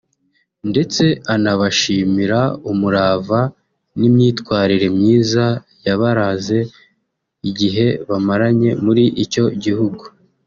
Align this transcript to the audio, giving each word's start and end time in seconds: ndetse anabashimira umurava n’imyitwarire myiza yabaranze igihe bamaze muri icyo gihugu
ndetse 0.69 1.03
anabashimira 1.35 2.39
umurava 2.71 3.39
n’imyitwarire 3.99 4.87
myiza 4.97 5.45
yabaranze 5.85 6.57
igihe 7.49 7.87
bamaze 8.09 8.67
muri 8.85 9.03
icyo 9.23 9.45
gihugu 9.63 10.03